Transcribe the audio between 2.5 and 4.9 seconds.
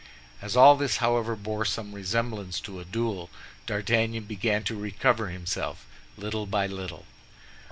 to a duel, D'Artagnan began to